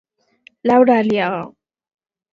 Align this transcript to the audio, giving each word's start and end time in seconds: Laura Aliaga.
Laura 0.67 0.95
Aliaga. 1.01 1.43